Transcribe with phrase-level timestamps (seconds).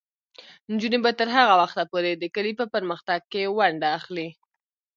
[0.71, 4.29] نجونې به تر هغه وخته پورې د کلي په پرمختګ کې ونډه اخلي.